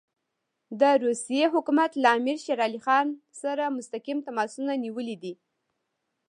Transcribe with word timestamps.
د 0.79 0.81
روسیې 1.05 1.45
حکومت 1.53 1.91
له 2.03 2.07
امیر 2.17 2.37
شېر 2.43 2.59
علي 2.65 2.79
سره 3.41 3.73
مستقیم 3.77 4.17
تماسونه 4.27 4.71
نیولي 4.83 5.15
دي. 5.23 5.33